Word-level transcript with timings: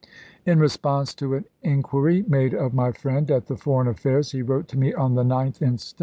In 0.47 0.57
response 0.57 1.13
to 1.13 1.35
an 1.35 1.45
inquiry 1.61 2.25
made 2.27 2.55
of 2.55 2.73
my 2.73 2.91
friend 2.91 3.29
at 3.29 3.45
the 3.45 3.55
Foreign 3.55 3.87
Affairs, 3.87 4.31
he 4.31 4.41
wrote 4.41 4.67
to 4.69 4.77
me 4.79 4.95
on 4.95 5.13
the 5.13 5.23
9th 5.23 5.61
inst. 5.61 5.99